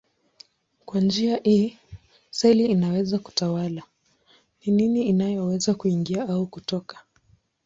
Kwa 0.85 1.01
njia 1.01 1.37
hii 1.43 1.77
seli 2.29 2.65
inaweza 2.65 3.19
kutawala 3.19 3.83
ni 4.65 4.73
nini 4.73 5.03
inayoweza 5.03 5.73
kuingia 5.73 6.29
au 6.29 6.47
kutoka. 6.47 6.99